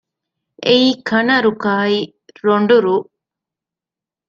[0.65, 1.99] އެއީ ކަނަ ރުކާއި
[2.45, 3.09] ރޮނޑު ރުއް